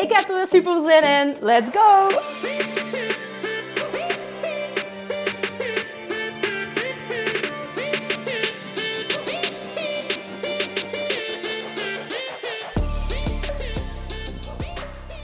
[0.00, 1.36] Ik heb er weer super zin in.
[1.40, 2.08] Let's go!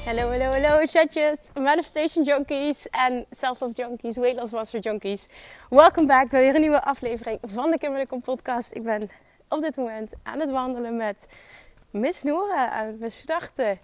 [0.05, 5.27] Hallo, hallo, hallo, chatjes, manifestation junkies en self-love junkies, weight loss master junkies.
[5.71, 8.75] Welkom back bij weer een nieuwe aflevering van de Kimberly Kom podcast.
[8.75, 9.11] Ik ben
[9.49, 11.27] op dit moment aan het wandelen met
[11.91, 13.79] Miss Nora en we starten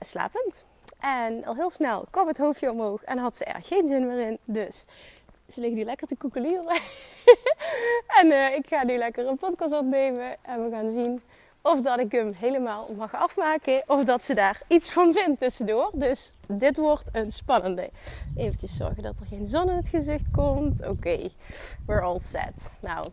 [0.00, 0.66] slapend.
[1.00, 4.20] En al heel snel kwam het hoofdje omhoog en had ze er geen zin meer
[4.20, 4.38] in.
[4.44, 4.84] Dus
[5.48, 6.66] ze ligt nu lekker te koekelieren.
[8.20, 11.22] en uh, ik ga nu lekker een podcast opnemen en we gaan zien
[11.62, 13.82] of dat ik hem helemaal mag afmaken.
[13.86, 15.90] Of dat ze daar iets van vindt tussendoor.
[15.94, 17.90] Dus dit wordt een spannende.
[18.36, 20.86] Even zorgen dat er geen zon in het gezicht komt.
[20.86, 21.28] Oké,
[21.86, 22.72] we're all set.
[22.80, 23.06] Nou,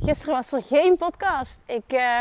[0.00, 1.62] gisteren was er geen podcast.
[1.66, 2.20] Ik uh,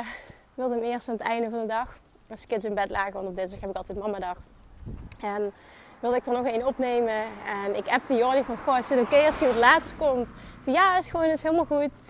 [0.53, 1.97] wilde hem eerst aan het einde van de dag.
[2.29, 4.37] Als kids in bed lagen, want op dinsdag heb ik altijd mamadag.
[5.21, 5.51] En
[5.99, 7.23] wilde ik er nog één opnemen.
[7.47, 10.27] En ik appte Jordi van, goh, is het oké als hij wat later komt?
[10.27, 12.01] Ze zei, ja, is gewoon, is helemaal goed.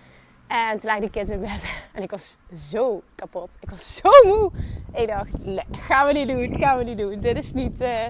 [0.50, 1.78] En toen lagen die kids in bed.
[1.94, 3.50] En ik was zo kapot.
[3.60, 4.50] Ik was zo moe.
[4.92, 6.56] Ik dacht, nee, gaan we niet doen.
[6.58, 7.18] Gaan we niet doen.
[7.18, 7.80] Dit is niet...
[7.80, 8.06] Uh,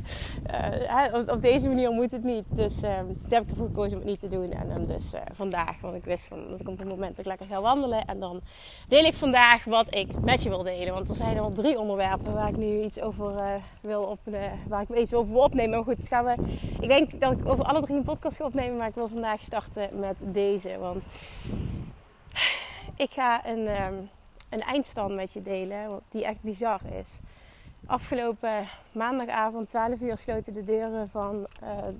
[1.08, 2.44] uh, op, op, deze manier moet het niet.
[2.48, 2.90] Dus uh,
[3.28, 4.50] heb ik ervoor gekozen om het niet te doen.
[4.50, 5.80] En dan dus vandaag.
[5.80, 8.04] Want ik wist van, dat ik op het moment dat ik lekker ga wandelen.
[8.06, 8.40] En dan
[8.88, 10.94] deel ik vandaag wat ik met je wil delen.
[10.94, 14.58] Want er zijn al drie onderwerpen waar ik nu iets over wil opnemen.
[14.68, 15.70] Waar ik iets over wil opnemen.
[15.70, 16.34] Maar goed, gaan we...
[16.80, 18.76] Ik denk dat ik over alle drie een podcast ga opnemen.
[18.76, 20.78] Maar ik wil vandaag starten met deze.
[20.78, 21.02] Want
[23.00, 24.10] ik ga een, um,
[24.48, 27.18] een eindstand met je delen, die echt bizar is.
[27.86, 31.46] Afgelopen maandagavond, 12 uur, sloten de deuren van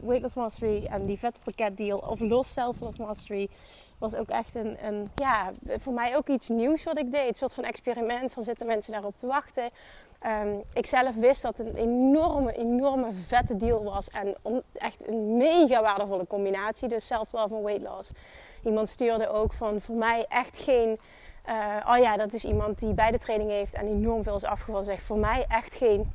[0.08, 3.48] uh, Mastery en die vette deal of Los Self Love Mastery.
[4.00, 7.28] Was ook echt een, een, ja, voor mij ook iets nieuws wat ik deed.
[7.28, 9.70] Een soort van experiment van zitten mensen daarop te wachten.
[10.26, 14.08] Um, ik zelf wist dat het een enorme, enorme vette deal was.
[14.08, 14.36] En
[14.72, 16.88] echt een mega waardevolle combinatie.
[16.88, 18.12] Dus self-love en weight loss.
[18.64, 20.98] Iemand stuurde ook van voor mij echt geen.
[21.48, 24.44] Uh, oh ja, dat is iemand die bij de training heeft en enorm veel is
[24.44, 24.84] afgevallen.
[24.84, 26.12] Zegt voor mij echt geen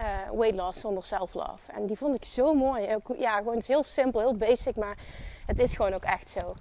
[0.00, 1.72] uh, weight loss zonder self-love.
[1.72, 2.98] En die vond ik zo mooi.
[3.18, 4.96] Ja, gewoon heel simpel, heel basic, maar
[5.46, 6.54] het is gewoon ook echt zo.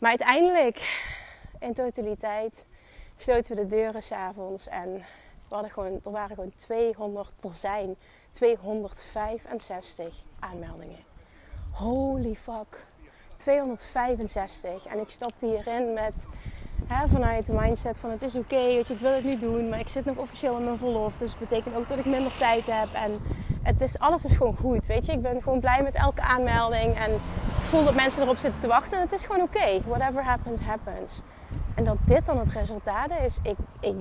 [0.00, 1.06] Maar uiteindelijk,
[1.58, 2.66] in totaliteit,
[3.16, 4.92] sloten we de deuren s'avonds en
[5.48, 7.96] we hadden gewoon, er waren gewoon 200, er zijn
[8.30, 10.98] 265 aanmeldingen.
[11.70, 12.86] Holy fuck.
[13.36, 14.86] 265.
[14.86, 16.26] En ik stapte hierin met
[16.86, 19.80] hè, vanuit de mindset van het is oké, je, ik wil het niet doen, maar
[19.80, 21.18] ik zit nog officieel in mijn verlof.
[21.18, 22.88] Dus dat betekent ook dat ik minder tijd heb.
[22.92, 23.12] En
[23.62, 25.12] het is, alles is gewoon goed, weet je.
[25.12, 27.10] Ik ben gewoon blij met elke aanmelding en
[27.70, 28.96] voel dat mensen erop zitten te wachten.
[28.96, 29.80] En het is gewoon oké.
[29.86, 31.20] Whatever happens, happens.
[31.74, 33.94] En dat dit dan het resultaat is, ik, ik,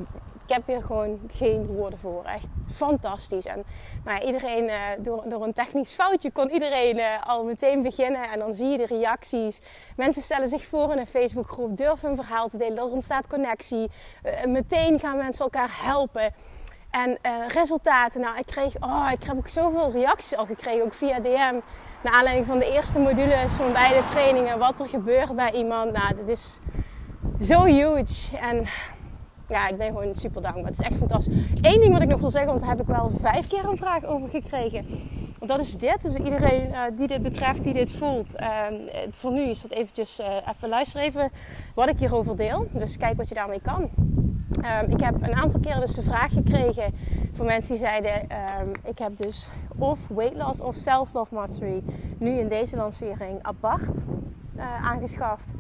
[0.47, 2.23] heb hier gewoon geen woorden voor.
[2.25, 3.45] Echt fantastisch.
[3.45, 3.63] En
[4.03, 8.29] maar iedereen, uh, door, door een technisch foutje, kon iedereen uh, al meteen beginnen.
[8.29, 9.61] En dan zie je de reacties.
[9.95, 12.77] Mensen stellen zich voor in een Facebookgroep, durven een verhaal te delen.
[12.77, 13.89] Er ontstaat connectie.
[14.23, 16.33] Uh, meteen gaan mensen elkaar helpen.
[16.89, 21.19] En resultaten, nou, ik kreeg, oh, ik heb ook zoveel reacties al gekregen, ook via
[21.19, 21.59] DM.
[22.03, 25.91] Naar aanleiding van de eerste modules van beide trainingen, wat er gebeurt bij iemand.
[25.91, 26.59] Nou, dit is
[27.41, 28.37] zo huge.
[28.37, 28.65] En
[29.47, 30.65] ja, ik ben gewoon super dankbaar.
[30.65, 31.35] Het is echt fantastisch.
[31.61, 33.77] Eén ding wat ik nog wil zeggen, want daar heb ik wel vijf keer een
[33.77, 34.85] vraag over gekregen.
[35.39, 36.01] Want dat is dit.
[36.01, 38.35] Dus iedereen uh, die dit betreft, die dit voelt.
[38.39, 38.65] Uh,
[39.11, 40.25] voor nu is dat eventjes, uh,
[40.55, 41.31] even luisteren even
[41.75, 42.67] wat ik hierover deel.
[42.73, 43.89] Dus kijk wat je daarmee kan.
[44.61, 46.93] Ehm, ik heb een aantal keren dus de vraag gekregen
[47.33, 48.29] van mensen die zeiden...
[48.29, 49.47] Ehm, ik heb dus
[49.77, 51.83] of weight loss of self-love mastery
[52.17, 54.03] nu in deze lancering apart
[54.55, 55.53] eh, aangeschaft.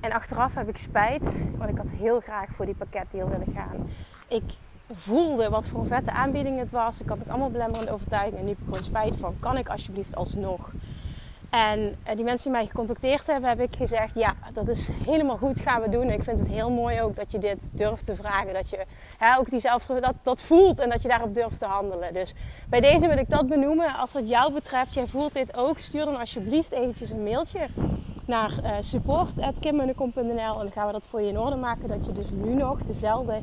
[0.00, 1.24] En achteraf heb ik spijt,
[1.56, 3.88] want ik had heel graag voor die pakketdeal willen gaan.
[4.28, 4.44] Ik
[4.92, 7.00] voelde wat voor een vette aanbieding het was.
[7.00, 9.68] Ik had het allemaal belemmerende overtuiging en nu heb ik gewoon spijt van, kan ik
[9.68, 10.72] alsjeblieft alsnog?
[11.50, 15.36] En eh, die mensen die mij gecontacteerd hebben, heb ik gezegd: Ja, dat is helemaal
[15.36, 16.10] goed, gaan we doen.
[16.10, 18.54] ik vind het heel mooi ook dat je dit durft te vragen.
[18.54, 18.84] Dat je
[19.18, 22.12] hè, ook die zelf, dat, dat voelt en dat je daarop durft te handelen.
[22.12, 22.34] Dus
[22.68, 23.94] bij deze wil ik dat benoemen.
[23.94, 27.66] Als het jou betreft, jij voelt dit ook, stuur dan alsjeblieft eventjes een mailtje
[28.26, 28.70] naar uh,
[29.66, 29.76] en
[30.36, 31.88] dan gaan we dat voor je in orde maken.
[31.88, 33.40] Dat je dus nu nog dezelfde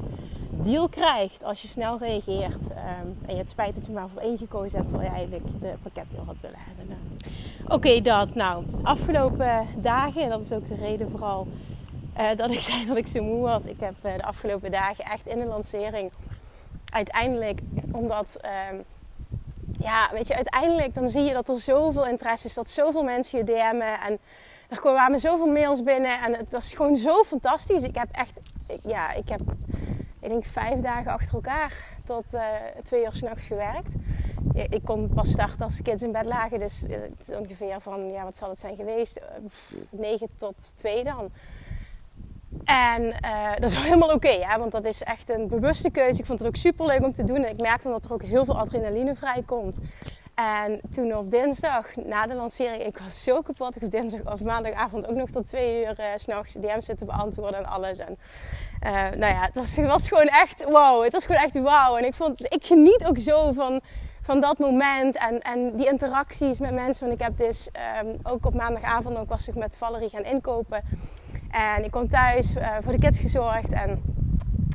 [0.61, 2.69] deal krijgt als je snel reageert.
[2.69, 5.45] Ehm, en je het spijt dat je maar voor één gekozen hebt, terwijl je eigenlijk
[5.61, 6.88] de pakketdeal had willen hebben.
[6.88, 8.35] Nou, Oké, dat.
[8.35, 11.47] Nou, afgelopen dagen, en dat is ook de reden vooral
[12.17, 13.65] uh, dat ik zei dat ik zo moe was.
[13.65, 16.11] Ik heb uh, de afgelopen dagen echt in de lancering
[16.89, 17.59] uiteindelijk,
[17.91, 18.79] omdat, uh,
[19.79, 23.38] ja, weet je, uiteindelijk dan zie je dat er zoveel interesse is, dat zoveel mensen
[23.38, 24.19] je DM'en en
[24.69, 27.83] er kwamen zoveel mails binnen en het was gewoon zo fantastisch.
[27.83, 28.33] Ik heb echt,
[28.83, 29.41] ja, ik heb,
[30.24, 31.74] ik denk vijf dagen achter elkaar
[32.06, 32.42] tot uh,
[32.84, 33.94] twee uur s'nachts gewerkt.
[34.54, 36.86] Ik kon pas starten als de kids in bed lagen, dus
[37.20, 39.22] is ongeveer van, ja, wat zal het zijn geweest?
[39.90, 41.30] Negen tot twee dan.
[42.64, 43.14] En
[43.60, 46.20] dat is helemaal oké, okay, want dat is echt een bewuste keuze.
[46.20, 47.44] Ik vond het ook super leuk om te doen.
[47.44, 49.80] En ik merkte dat er ook heel veel adrenaline vrijkomt.
[50.35, 53.75] En toen op dinsdag, na de lancering, ik was zo kapot.
[53.75, 57.59] Ik heb dinsdag of maandagavond ook nog tot twee uur uh, s'nachts DM's zitten beantwoorden
[57.59, 57.97] en alles.
[57.97, 58.18] En
[58.83, 61.03] uh, nou ja, het was, gewoon echt wow.
[61.03, 61.97] Het was gewoon echt wauw.
[61.97, 63.81] En ik, vond, ik geniet ook zo van,
[64.21, 67.07] van dat moment en, en die interacties met mensen.
[67.07, 67.69] Want ik heb dus
[68.03, 70.83] um, ook op maandagavond ook was ik met Valerie gaan inkopen.
[71.51, 73.71] En ik kwam thuis, uh, voor de kids gezorgd.
[73.71, 74.01] En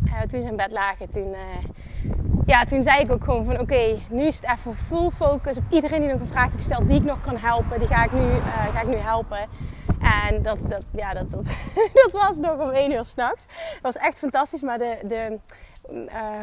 [0.04, 1.38] uh, toen ze in bed lagen, toen, uh,
[2.46, 3.60] ja, toen zei ik ook gewoon van...
[3.60, 6.88] Oké, nu is het even full focus op iedereen die nog een vraag heeft gesteld...
[6.88, 8.34] die ik nog kan helpen, die ga ik nu,
[8.72, 9.48] ga ik nu helpen.
[10.28, 11.44] En dat, dat, ja, dat, dat,
[12.02, 13.46] dat was nog om één uur s'nachts.
[13.46, 14.60] Dat was echt fantastisch.
[14.60, 15.38] Maar de, de,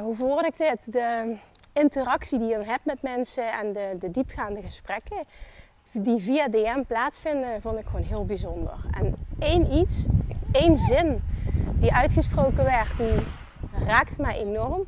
[0.02, 0.94] hoe verwoord ik dit?
[0.94, 1.36] De
[1.74, 5.24] interactie die je dan hebt met mensen en de, de diepgaande gesprekken
[6.02, 8.74] die via DM plaatsvinden, vond ik gewoon heel bijzonder.
[8.92, 10.06] En één iets,
[10.52, 11.24] één zin
[11.76, 13.20] die uitgesproken werd, die
[13.86, 14.88] raakte mij enorm.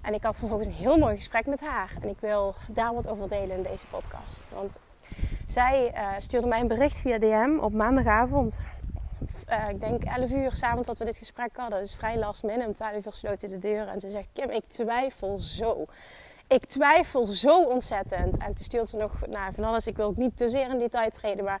[0.00, 1.92] En ik had vervolgens een heel mooi gesprek met haar.
[2.00, 4.46] En ik wil daar wat over delen in deze podcast.
[4.54, 4.78] Want
[5.46, 8.60] zij uh, stuurde mij een bericht via DM op maandagavond.
[9.48, 11.78] Uh, ik denk 11 uur s'avonds dat we dit gesprek hadden.
[11.78, 12.66] Dus vrij last minute.
[12.66, 13.88] Om 12 uur sloten de deuren.
[13.88, 15.86] En ze zegt: Kim, ik twijfel zo
[16.50, 18.36] ik twijfel zo ontzettend.
[18.36, 19.86] En toen stuurde ze nog nou, van alles.
[19.86, 21.44] Ik wil ook niet te zeer in detail treden.
[21.44, 21.60] Maar...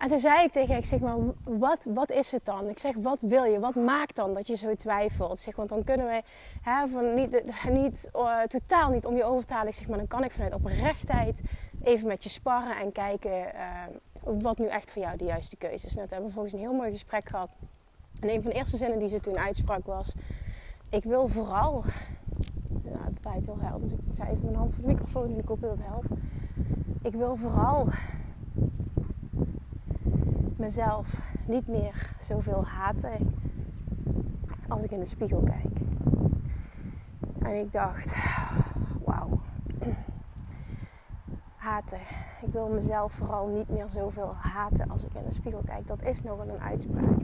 [0.00, 2.68] En toen zei ik tegen ik zeg maar, wat, wat is het dan?
[2.68, 3.58] Ik zeg, wat wil je?
[3.58, 5.38] Wat maakt dan dat je zo twijfelt?
[5.38, 6.22] Zeg, want dan kunnen we
[6.62, 9.68] hè, van niet, niet, uh, totaal niet om je over te halen.
[9.68, 11.40] Ik zeg, maar dan kan ik vanuit oprechtheid
[11.82, 15.86] even met je sparren en kijken uh, wat nu echt voor jou de juiste keuze
[15.86, 15.94] is.
[15.94, 17.50] Nou, we hebben volgens een heel mooi gesprek gehad.
[18.20, 20.14] En een van de eerste zinnen die ze toen uitsprak was:
[20.90, 21.84] Ik wil vooral
[22.82, 25.38] nou, het waait heel helder, dus ik ga even mijn hand voor de microfoon en
[25.38, 26.10] ik hoop dat helpt.
[27.02, 27.88] Ik wil vooral
[30.60, 33.34] mezelf niet meer zoveel haten
[34.68, 35.78] als ik in de spiegel kijk.
[37.38, 38.16] En ik dacht,
[39.04, 39.40] wauw.
[41.56, 42.00] Haten.
[42.42, 45.86] Ik wil mezelf vooral niet meer zoveel haten als ik in de spiegel kijk.
[45.86, 47.20] Dat is nog een uitspraak.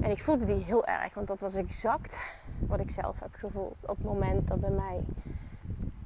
[0.00, 2.18] En ik voelde die heel erg, want dat was exact
[2.66, 5.04] wat ik zelf heb gevoeld op het moment dat bij mij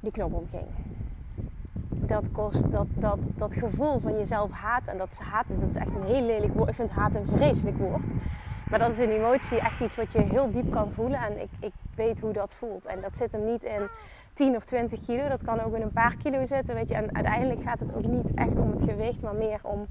[0.00, 0.66] die knop omging.
[2.06, 4.88] Dat kost dat, dat, dat gevoel van jezelf haat.
[4.88, 6.68] En dat haat, dat is echt een heel lelijk woord.
[6.68, 8.12] Ik vind haat een vreselijk woord.
[8.70, 11.18] Maar dat is een emotie, echt iets wat je heel diep kan voelen.
[11.18, 12.86] En ik, ik weet hoe dat voelt.
[12.86, 13.88] En dat zit hem niet in
[14.32, 15.28] 10 of 20 kilo.
[15.28, 16.74] Dat kan ook in een paar kilo zitten.
[16.74, 16.94] Weet je.
[16.94, 19.86] En uiteindelijk gaat het ook niet echt om het gewicht, maar meer om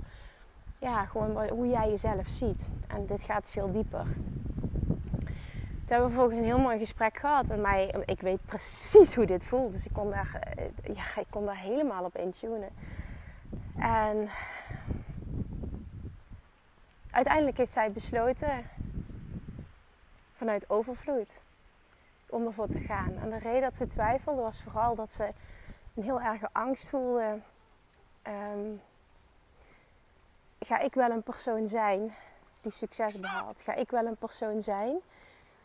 [0.79, 2.69] ja, gewoon hoe jij jezelf ziet.
[2.87, 4.05] En dit gaat veel dieper.
[5.83, 7.49] Toen hebben we vervolgens een heel mooi gesprek gehad.
[7.49, 9.71] En mij, ik weet precies hoe dit voelt.
[9.71, 12.69] Dus ik kon daar, eh, ja, ik kon daar helemaal op intunen.
[13.77, 14.29] En
[17.11, 18.69] uiteindelijk heeft zij besloten
[20.33, 21.41] vanuit overvloed
[22.29, 23.17] om ervoor te gaan.
[23.17, 25.29] En de reden dat ze twijfelde was vooral dat ze
[25.95, 27.39] een heel erge angst voelde.
[28.27, 28.81] Um,
[30.59, 32.13] ga ik wel een persoon zijn
[32.61, 33.61] die succes behaalt?
[33.61, 35.01] Ga ik wel een persoon zijn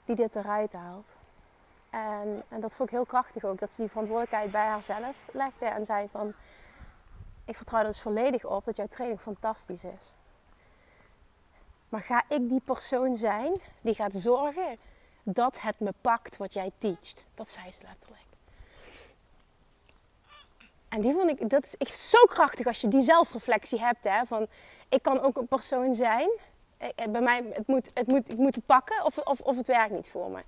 [0.08, 1.16] die dit eruit haalt?
[1.90, 5.66] En, en dat vond ik heel krachtig ook, dat ze die verantwoordelijkheid bij haarzelf legde
[5.66, 6.32] en zei van...
[7.44, 10.12] Ik vertrouw er dus volledig op dat jouw training fantastisch is.
[11.88, 14.78] Maar ga ik die persoon zijn die gaat zorgen
[15.22, 17.24] dat het me pakt wat jij teacht?
[17.34, 18.26] Dat zei ze letterlijk.
[20.88, 24.04] En die vond ik, dat is echt zo krachtig als je die zelfreflectie hebt.
[24.04, 24.46] Hè, van
[24.88, 26.30] ik kan ook een persoon zijn.
[26.78, 29.56] Eh, eh, bij mij, het moet, het moet, ik moet het pakken of, of, of
[29.56, 30.42] het werkt niet voor me.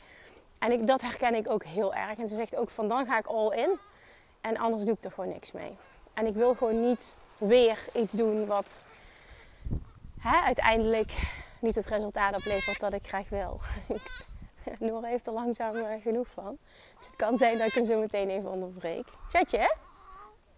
[0.58, 2.18] En ik, dat herken ik ook heel erg.
[2.18, 3.78] En ze zegt ook van dan ga ik all in.
[4.40, 5.76] En anders doe ik er gewoon niks mee.
[6.14, 8.82] En ik wil gewoon niet weer iets doen wat
[10.20, 11.12] hè, uiteindelijk
[11.60, 13.60] niet het resultaat oplevert dat ik graag wil.
[14.78, 16.58] Noor heeft er langzaam uh, genoeg van.
[16.98, 19.06] Dus het kan zijn dat ik hem zo meteen even onderbreek.
[19.28, 19.76] Chatje?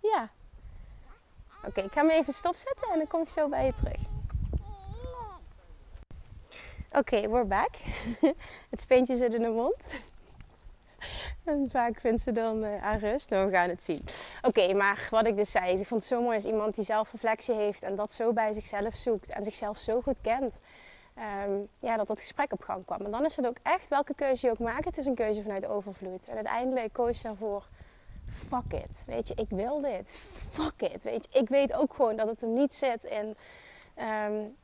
[0.00, 0.28] Ja.
[1.66, 4.11] Oké, ik ga hem even stopzetten en dan kom ik zo bij je terug.
[6.94, 7.70] Oké, we're back.
[8.70, 9.86] Het speentje zit in de mond.
[11.44, 13.30] En vaak vindt ze dan uh, aan rust.
[13.30, 14.04] Nou, we gaan het zien.
[14.42, 15.78] Oké, maar wat ik dus zei.
[15.78, 17.82] Ik vond het zo mooi als iemand die zelfreflectie heeft.
[17.82, 19.30] En dat zo bij zichzelf zoekt.
[19.30, 20.60] En zichzelf zo goed kent.
[21.14, 23.00] Ehm, ja, dat dat gesprek op gang kwam.
[23.00, 24.84] En dan is het ook echt, welke keuze je ook maakt.
[24.84, 26.28] Het is een keuze vanuit overvloed.
[26.28, 27.68] En uiteindelijk koos je ervoor
[28.28, 29.02] fuck it.
[29.06, 30.20] Weet je, ik wil dit.
[30.50, 31.02] Fuck it.
[31.02, 33.36] Weet je, ik weet ook gewoon dat het hem niet zit in
[33.98, 34.56] um,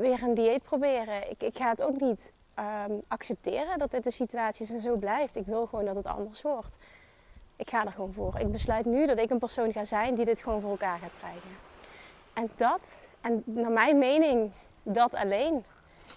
[0.00, 1.30] weer een dieet proberen.
[1.30, 4.96] Ik, ik ga het ook niet um, accepteren dat dit de situatie is en zo
[4.96, 5.36] blijft.
[5.36, 6.76] Ik wil gewoon dat het anders wordt.
[7.56, 8.38] Ik ga er gewoon voor.
[8.38, 11.14] Ik besluit nu dat ik een persoon ga zijn die dit gewoon voor elkaar gaat
[11.18, 11.50] krijgen.
[12.32, 14.50] En dat, en naar mijn mening,
[14.82, 15.64] dat alleen.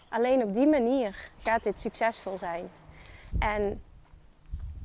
[0.10, 2.72] Alleen op die manier gaat dit succesvol zijn.
[3.40, 3.82] En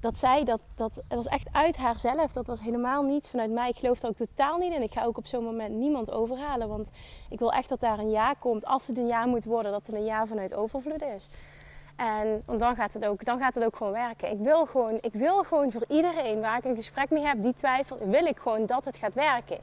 [0.07, 2.33] dat zij, dat, dat, het was echt uit haarzelf.
[2.33, 3.69] Dat was helemaal niet vanuit mij.
[3.69, 4.83] Ik geloof er ook totaal niet in.
[4.83, 6.69] Ik ga ook op zo'n moment niemand overhalen.
[6.69, 6.91] Want
[7.31, 8.67] ik wil echt dat daar een ja komt.
[8.67, 11.29] Als het een ja moet worden, dat het een ja vanuit overvloed is.
[11.97, 14.31] En want dan, gaat het ook, dan gaat het ook gewoon werken.
[14.31, 17.55] Ik wil gewoon, ik wil gewoon voor iedereen waar ik een gesprek mee heb die
[17.55, 19.59] twijfelt, wil ik gewoon dat het gaat werken.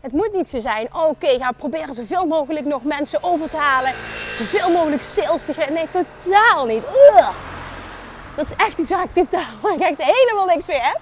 [0.00, 3.56] Het moet niet zo zijn, oh, oké, ga proberen zoveel mogelijk nog mensen over te
[3.56, 3.92] halen.
[4.34, 5.74] Zoveel mogelijk sales te geven.
[5.74, 6.84] Nee, totaal niet.
[8.36, 11.00] Dat is echt iets waar ik totaal echt helemaal niks mee heb.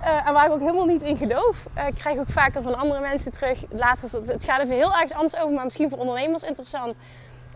[0.00, 1.66] Uh, en waar ik ook helemaal niet in geloof.
[1.76, 3.64] Uh, ik krijg ook vaker van andere mensen terug.
[3.70, 6.94] Laatst was het, het gaat even heel erg anders over, maar misschien voor ondernemers interessant.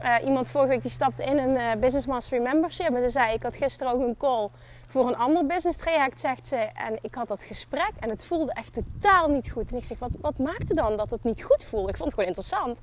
[0.02, 2.94] Uh, iemand vorige week die stapte in een Business Mastery membership.
[2.94, 4.48] En ze zei, ik had gisteren ook een call
[4.86, 6.56] voor een ander business traject, zegt ze.
[6.56, 9.70] En ik had dat gesprek en het voelde echt totaal niet goed.
[9.70, 11.88] En ik zeg, wat, wat maakte dan dat het niet goed voelde?
[11.88, 12.80] Ik vond het gewoon interessant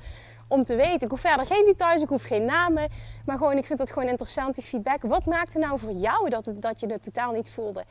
[0.49, 1.01] om te weten.
[1.01, 2.87] Ik hoef verder geen details, ik hoef geen namen.
[3.25, 5.01] Maar gewoon, ik vind dat gewoon interessant, die feedback.
[5.01, 7.83] Wat maakte nou voor jou dat, dat je het totaal niet voelde?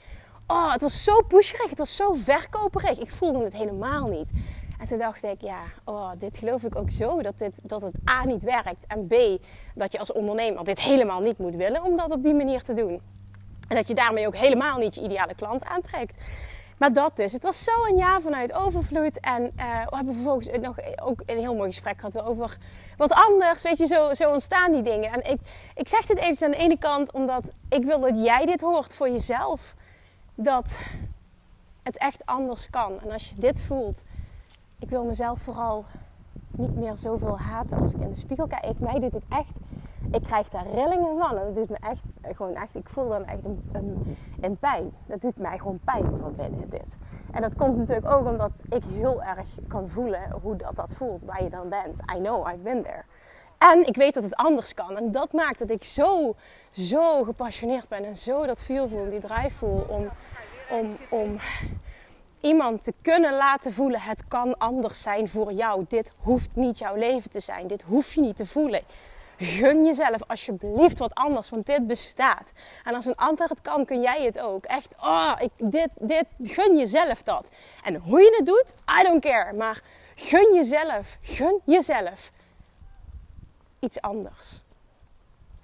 [0.47, 2.99] Oh, het was zo pusherig, het was zo verkoperig.
[2.99, 4.31] Ik voelde het helemaal niet.
[4.79, 7.23] En toen dacht ik, ja, oh, dit geloof ik ook zo.
[7.23, 8.87] Dat, dit, dat het A niet werkt.
[8.87, 9.15] En B,
[9.75, 12.75] dat je als ondernemer dit helemaal niet moet willen om dat op die manier te
[12.75, 13.01] doen.
[13.69, 16.15] En dat je daarmee ook helemaal niet je ideale klant aantrekt.
[16.79, 17.33] Maar dat dus.
[17.33, 19.21] Het was zo een jaar vanuit overvloed.
[19.21, 22.57] En uh, we hebben vervolgens nog ook een heel mooi gesprek gehad over
[22.97, 23.63] wat anders.
[23.63, 25.13] Weet je, zo, zo ontstaan die dingen.
[25.13, 25.41] En ik,
[25.75, 28.95] ik zeg dit even aan de ene kant omdat ik wil dat jij dit hoort
[28.95, 29.75] voor jezelf.
[30.35, 30.79] Dat
[31.83, 33.01] het echt anders kan.
[33.01, 34.05] En als je dit voelt,
[34.79, 35.85] ik wil mezelf vooral
[36.51, 38.79] niet meer zoveel haten als ik in de spiegel kijk.
[38.79, 39.53] Mij doet het echt
[40.13, 41.37] ik krijg daar rillingen van.
[41.37, 42.03] En dat doet me echt,
[42.37, 44.95] gewoon echt, ik voel dan echt een, een, pijn.
[45.07, 46.97] Dat doet mij gewoon pijn van binnen dit.
[47.33, 51.25] En dat komt natuurlijk ook omdat ik heel erg kan voelen hoe dat, dat voelt,
[51.25, 51.99] waar je dan bent.
[52.17, 53.03] I know, I've been there.
[53.59, 54.97] En ik weet dat het anders kan.
[54.97, 56.35] En dat maakt dat ik zo,
[56.71, 60.09] zo gepassioneerd ben en zo dat vuur voel, die drive voel om,
[60.71, 61.37] om, om
[62.41, 65.85] iemand te kunnen laten voelen: het kan anders zijn voor jou.
[65.89, 67.67] Dit hoeft niet jouw leven te zijn.
[67.67, 68.83] Dit hoef je niet te voelen.
[69.41, 72.53] Gun jezelf alsjeblieft wat anders, want dit bestaat.
[72.85, 74.65] En als een ander het kan, kun jij het ook.
[74.65, 77.49] Echt, oh, ik, dit, dit, gun jezelf dat.
[77.85, 79.53] En hoe je het doet, I don't care.
[79.53, 79.83] Maar
[80.15, 82.31] gun jezelf, gun jezelf
[83.79, 84.63] iets anders.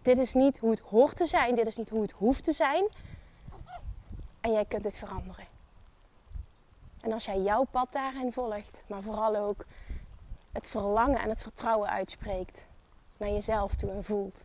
[0.02, 2.52] Dit is niet hoe het hoort te zijn, dit is niet hoe het hoeft te
[2.52, 2.84] zijn.
[4.40, 5.46] En jij kunt het veranderen.
[7.00, 9.64] En als jij jouw pad daarin volgt, maar vooral ook
[10.52, 12.66] het verlangen en het vertrouwen uitspreekt,
[13.16, 14.44] naar jezelf toe en voelt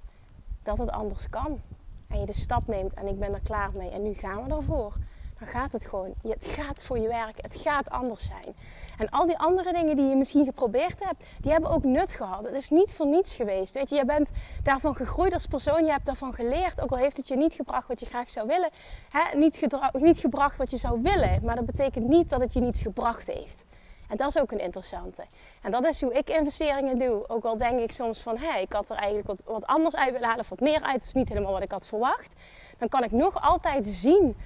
[0.64, 1.62] dat het anders kan.
[2.08, 4.56] En je de stap neemt en ik ben er klaar mee en nu gaan we
[4.56, 4.94] ervoor.
[5.40, 6.14] Dan gaat het gewoon.
[6.22, 7.42] Het gaat voor je werk.
[7.42, 8.56] Het gaat anders zijn.
[8.98, 12.46] En al die andere dingen die je misschien geprobeerd hebt, die hebben ook nut gehad.
[12.46, 13.74] Het is niet voor niets geweest.
[13.74, 14.32] Weet je, je bent
[14.64, 15.86] daarvan gegroeid als persoon.
[15.86, 16.82] Je hebt daarvan geleerd.
[16.82, 18.70] Ook al heeft het je niet gebracht wat je graag zou willen.
[19.10, 19.38] Hè?
[19.38, 21.40] Niet, niet gebracht wat je zou willen.
[21.44, 23.66] Maar dat betekent niet dat het je niets gebracht heeft.
[24.10, 25.26] En dat is ook een interessante.
[25.62, 27.24] En dat is hoe ik investeringen doe.
[27.28, 29.96] Ook al denk ik soms van, hé, hey, ik had er eigenlijk wat, wat anders
[29.96, 30.94] uit willen halen of wat meer uit.
[30.94, 32.34] Dat is niet helemaal wat ik had verwacht.
[32.78, 34.38] Dan kan ik nog altijd zien,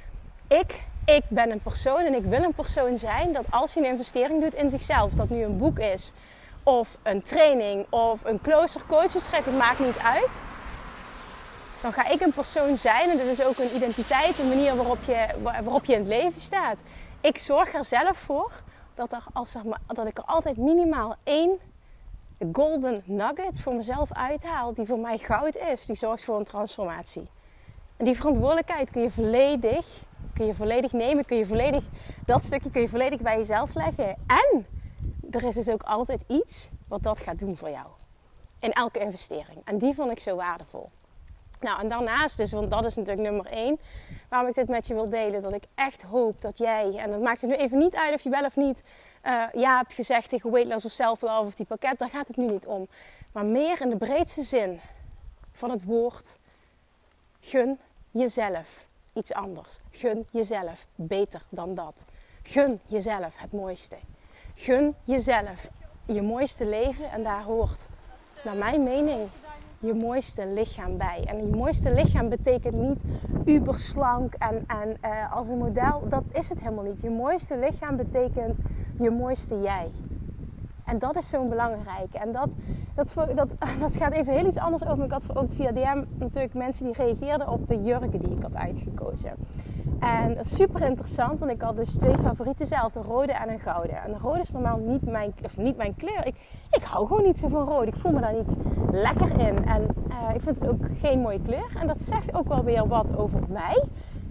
[0.47, 3.85] ik, ik ben een persoon en ik wil een persoon zijn dat als je een
[3.85, 6.11] investering doet in zichzelf, dat nu een boek is
[6.63, 10.41] of een training of een kloostercoachingstrek, het maakt niet uit.
[11.81, 15.03] Dan ga ik een persoon zijn en dat is ook een identiteit, een manier waarop
[15.05, 16.81] je, waarop je in het leven staat.
[17.21, 18.51] Ik zorg er zelf voor
[18.95, 21.59] dat, als, zeg maar, dat ik er altijd minimaal één
[22.51, 27.29] golden nugget voor mezelf uithaal, die voor mij goud is, die zorgt voor een transformatie.
[27.97, 31.83] En die verantwoordelijkheid kun je volledig, kun je volledig nemen, kun je volledig,
[32.23, 34.15] dat stukje kun je volledig bij jezelf leggen.
[34.27, 34.65] En
[35.31, 37.87] er is dus ook altijd iets wat dat gaat doen voor jou.
[38.59, 39.61] In elke investering.
[39.63, 40.89] En die vond ik zo waardevol.
[41.59, 43.79] Nou, en daarnaast dus, want dat is natuurlijk nummer één,
[44.29, 47.21] waarom ik dit met je wil delen, dat ik echt hoop dat jij, en dat
[47.21, 48.83] maakt het nu even niet uit of je wel of niet
[49.25, 52.37] uh, ja hebt gezegd tegen weight loss of self-love of die pakket, daar gaat het
[52.37, 52.87] nu niet om.
[53.31, 54.79] Maar meer in de breedste zin
[55.51, 56.37] van het woord
[57.39, 57.79] gun
[58.11, 59.77] jezelf iets anders.
[59.91, 62.05] Gun jezelf beter dan dat.
[62.43, 63.97] Gun jezelf het mooiste.
[64.55, 65.69] Gun jezelf
[66.05, 67.87] je mooiste leven en daar hoort,
[68.43, 69.29] naar mijn mening,
[69.83, 71.23] je mooiste lichaam bij.
[71.25, 72.99] En je mooiste lichaam betekent niet
[73.45, 76.03] uberslank en, en uh, als een model.
[76.09, 77.01] Dat is het helemaal niet.
[77.01, 78.57] Je mooiste lichaam betekent
[78.99, 79.91] je mooiste jij.
[80.85, 82.13] En dat is zo'n belangrijk.
[82.13, 82.49] En dat,
[82.95, 85.03] dat, dat, dat gaat even heel iets anders over.
[85.03, 88.55] Ik had ook via DM natuurlijk mensen die reageerden op de jurken die ik had
[88.55, 89.31] uitgekozen.
[89.99, 94.03] En super interessant, want ik had dus twee favorieten zelf, een rode en een gouden.
[94.03, 96.25] En de rode is normaal niet mijn, of niet mijn kleur.
[96.25, 96.35] Ik,
[96.71, 97.87] ik hou gewoon niet zo van rood.
[97.87, 98.57] Ik voel me daar niet
[98.91, 99.65] lekker in.
[99.65, 101.75] En uh, ik vind het ook geen mooie kleur.
[101.79, 103.83] En dat zegt ook wel weer wat over mij.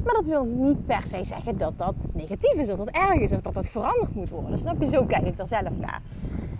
[0.04, 3.32] Maar dat wil niet per se zeggen dat dat negatief is, of dat erg is,
[3.32, 4.58] of dat dat veranderd moet worden.
[4.58, 4.86] Snap je?
[4.86, 6.00] Zo kijk ik er zelf naar.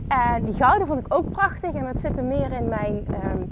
[0.08, 1.72] En die gouden vond ik ook prachtig.
[1.72, 3.48] En dat zit er meer in mijn, um,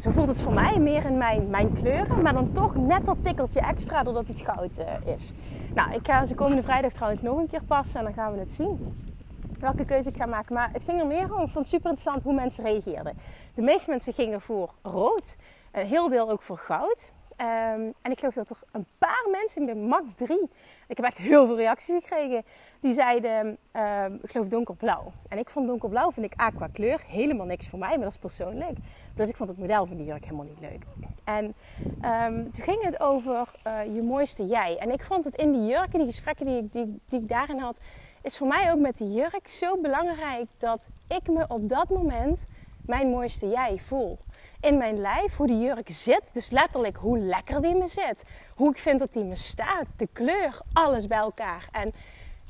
[0.00, 2.22] zo voelt het voor mij, meer in mijn, mijn kleuren.
[2.22, 5.32] Maar dan toch net dat tikkeltje extra doordat het goud uh, is.
[5.74, 8.38] Nou, ik ga ze komende vrijdag trouwens nog een keer passen en dan gaan we
[8.38, 8.92] het zien.
[9.60, 10.54] Welke keuze ik ga maken.
[10.54, 13.16] Maar het ging er meer om, ik vond het super interessant hoe mensen reageerden.
[13.54, 15.36] De meeste mensen gingen voor rood.
[15.72, 17.12] Een heel deel ook voor goud.
[17.40, 20.48] Um, en ik geloof dat er een paar mensen, ben max drie,
[20.86, 22.42] ik heb echt heel veel reacties gekregen,
[22.80, 25.12] die zeiden, um, ik geloof donkerblauw.
[25.28, 28.18] En ik vond donkerblauw, vind ik aqua kleur, helemaal niks voor mij, maar dat is
[28.18, 28.78] persoonlijk.
[29.14, 30.84] Dus ik vond het model van die jurk helemaal niet leuk.
[31.24, 31.44] En
[32.24, 34.76] um, toen ging het over uh, je mooiste jij.
[34.78, 37.80] En ik vond het in die jurken, die gesprekken die die, die ik daarin had,
[38.22, 42.46] is voor mij ook met die jurk zo belangrijk dat ik me op dat moment
[42.86, 44.18] mijn mooiste jij voel
[44.60, 46.22] in mijn lijf, hoe die jurk zit.
[46.32, 48.22] Dus letterlijk hoe lekker die me zit.
[48.54, 49.86] Hoe ik vind dat die me staat.
[49.96, 51.68] De kleur, alles bij elkaar.
[51.72, 51.92] En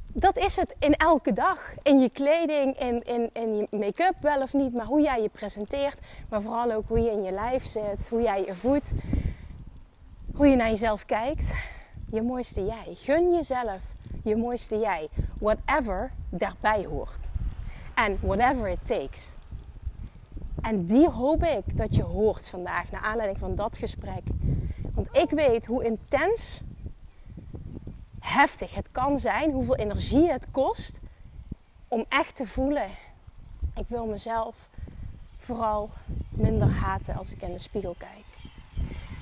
[0.06, 1.74] dat is het in elke dag.
[1.82, 4.74] In je kleding, in, in, in je make-up wel of niet.
[4.74, 5.98] Maar hoe jij je presenteert.
[6.28, 8.08] Maar vooral ook hoe je in je lijf zit.
[8.08, 8.92] Hoe jij je voedt.
[10.34, 11.52] Hoe je naar jezelf kijkt.
[12.10, 12.94] Je mooiste jij.
[12.94, 13.80] Gun jezelf
[14.24, 15.08] je mooiste jij.
[15.38, 17.28] Whatever daarbij hoort.
[17.94, 19.36] En whatever it takes.
[20.70, 24.22] En die hoop ik dat je hoort vandaag, naar aanleiding van dat gesprek.
[24.94, 26.60] Want ik weet hoe intens
[28.20, 31.00] heftig het kan zijn, hoeveel energie het kost
[31.88, 32.86] om echt te voelen.
[33.74, 34.68] Ik wil mezelf
[35.38, 35.90] vooral
[36.28, 38.24] minder haten als ik in de spiegel kijk.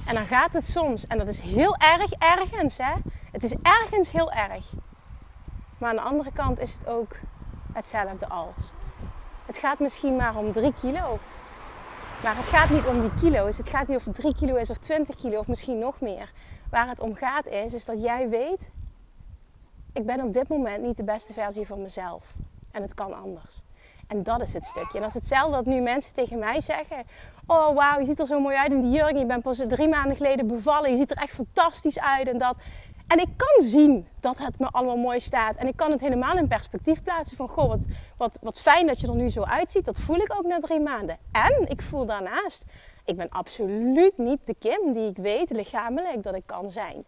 [0.06, 2.92] En dan gaat het soms, en dat is heel erg ergens, hè?
[3.32, 4.72] Het is ergens heel erg.
[5.78, 7.16] Maar aan de andere kant is het ook
[7.72, 8.56] hetzelfde als.
[9.46, 11.18] Het gaat misschien maar om 3 kilo.
[12.22, 13.56] Maar het gaat niet om die kilo's.
[13.56, 16.32] Het gaat niet of het 3 kilo is of 20 kilo of misschien nog meer.
[16.70, 18.70] Waar het om gaat is, is dat jij weet...
[19.92, 22.34] Ik ben op dit moment niet de beste versie van mezelf.
[22.72, 23.62] En het kan anders.
[24.06, 24.94] En dat is het stukje.
[24.94, 27.04] En dat is hetzelfde dat nu mensen tegen mij zeggen...
[27.46, 29.16] Oh, wauw, je ziet er zo mooi uit in die jurk.
[29.16, 30.90] Je bent pas drie maanden geleden bevallen.
[30.90, 32.56] Je ziet er echt fantastisch uit en dat.
[33.08, 35.56] En ik kan zien dat het me allemaal mooi staat.
[35.56, 37.48] En ik kan het helemaal in perspectief plaatsen van...
[37.48, 39.84] Goh, wat, wat, wat fijn dat je er nu zo uitziet.
[39.84, 41.18] Dat voel ik ook na drie maanden.
[41.32, 42.64] En ik voel daarnaast...
[43.04, 47.04] Ik ben absoluut niet de Kim die ik weet lichamelijk dat ik kan zijn.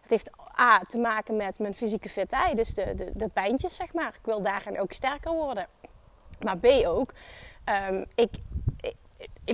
[0.00, 2.56] Het heeft A te maken met mijn fysieke fitheid.
[2.56, 4.08] Dus de, de, de pijntjes, zeg maar.
[4.08, 5.66] Ik wil daarin ook sterker worden.
[6.40, 7.12] Maar B ook...
[7.90, 8.30] Um, ik,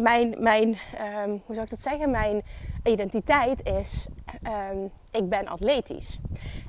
[0.02, 2.10] mijn, mijn um, hoe zou ik dat zeggen?
[2.10, 2.42] Mijn
[2.84, 4.06] identiteit is,
[4.72, 6.18] um, ik ben atletisch.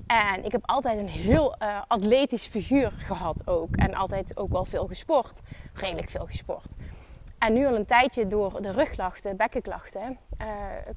[0.08, 3.76] En ik heb altijd een heel uh, atletisch figuur gehad ook.
[3.76, 5.40] En altijd ook wel veel gesport.
[5.74, 6.74] Redelijk veel gesport.
[7.38, 10.48] En nu al een tijdje door de rugklachten, bekkenklachten, uh,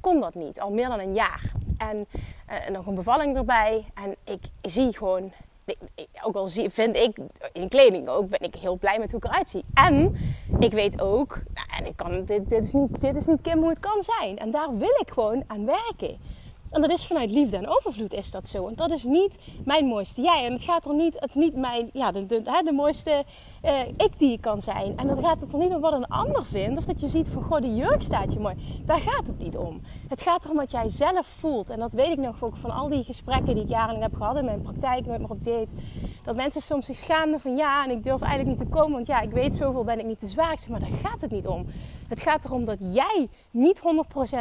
[0.01, 0.61] kon dat niet.
[0.61, 1.53] Al meer dan een jaar.
[1.79, 2.07] En
[2.51, 3.85] uh, nog een bevalling erbij.
[3.95, 5.33] En ik zie gewoon
[6.23, 7.17] ook al vind ik
[7.53, 9.65] in kleding ook, ben ik heel blij met hoe ik eruit zie.
[9.75, 10.17] En
[10.59, 13.59] ik weet ook, nou, en ik kan, dit, dit, is niet, dit is niet Kim
[13.59, 14.39] hoe het kan zijn.
[14.39, 16.19] En daar wil ik gewoon aan werken.
[16.73, 18.69] En dat is vanuit liefde en overvloed is dat zo.
[18.69, 20.45] En dat is niet mijn mooiste jij.
[20.47, 23.25] En het gaat er niet, het niet mijn, ja, de, de, de mooiste
[23.65, 24.97] uh, ik die je kan zijn.
[24.97, 26.79] En dan gaat het er niet om wat een ander vindt.
[26.79, 28.55] Of dat je ziet van, goh, die jurk staat je mooi.
[28.87, 29.81] Daar gaat het niet om.
[30.09, 31.71] Het gaat erom wat jij zelf voelt.
[31.71, 34.45] En dat weet ik nog van al die gesprekken die ik jarenlang heb gehad in
[34.45, 35.41] mijn praktijk, met me op.
[36.23, 38.93] Dat mensen soms zich schaamden van, ja, en ik durf eigenlijk niet te komen.
[38.93, 40.59] Want ja, ik weet zoveel, ben ik niet te zwaar.
[40.69, 41.67] maar daar gaat het niet om.
[42.09, 43.81] Het gaat erom dat jij niet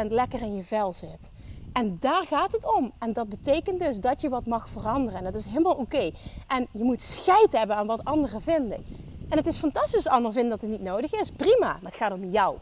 [0.06, 1.31] 100% lekker in je vel zit.
[1.73, 2.91] En daar gaat het om.
[2.99, 5.17] En dat betekent dus dat je wat mag veranderen.
[5.17, 6.12] En dat is helemaal oké.
[6.47, 8.86] En je moet scheid hebben aan wat anderen vinden.
[9.29, 11.31] En het is fantastisch als anderen vinden dat het niet nodig is.
[11.31, 12.57] Prima, maar het gaat om jou.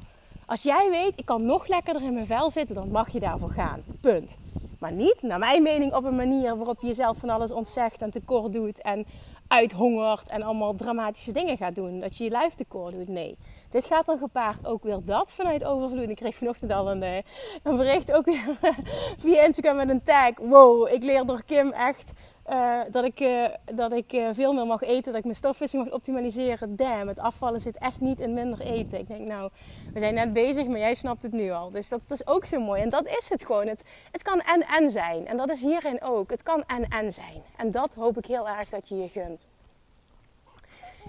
[0.45, 3.51] Als jij weet, ik kan nog lekkerder in mijn vel zitten, dan mag je daarvoor
[3.51, 3.83] gaan.
[4.01, 4.37] Punt.
[4.79, 8.11] Maar niet, naar mijn mening, op een manier waarop je jezelf van alles ontzegt en
[8.11, 8.81] tekort doet.
[8.81, 9.05] En
[9.47, 11.99] uithongert en allemaal dramatische dingen gaat doen.
[11.99, 13.07] Dat je je lijf tekort doet.
[13.07, 13.37] Nee.
[13.71, 16.09] Dit gaat dan gepaard ook weer dat vanuit overvloed.
[16.09, 17.17] Ik kreeg vanochtend al een, eh,
[17.63, 18.57] een bericht ook weer
[19.21, 20.31] via Instagram met een tag.
[20.37, 22.11] Wow, ik leer door Kim echt
[22.49, 25.93] uh, dat ik, uh, dat ik veel meer mag eten, dat ik mijn stofwissing mag
[25.93, 26.75] optimaliseren.
[26.75, 28.99] Damn, het afvallen zit echt niet in minder eten.
[28.99, 29.49] Ik denk, nou,
[29.93, 31.71] we zijn net bezig, maar jij snapt het nu al.
[31.71, 32.81] Dus dat, is ook zo mooi.
[32.81, 33.67] En dat is het gewoon.
[33.67, 35.27] Het, het kan en-en zijn.
[35.27, 36.31] En dat is hierin ook.
[36.31, 37.43] Het kan en-en zijn.
[37.57, 39.47] En dat hoop ik heel erg dat je je gunt.